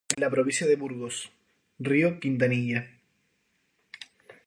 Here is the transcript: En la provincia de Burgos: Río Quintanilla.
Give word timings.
En 0.17 0.23
la 0.23 0.31
provincia 0.31 0.65
de 0.65 0.77
Burgos: 0.77 1.29
Río 1.77 2.19
Quintanilla. 2.19 2.87